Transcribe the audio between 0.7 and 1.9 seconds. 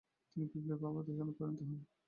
ভাবাদর্শে অনুপ্রাণিত হন।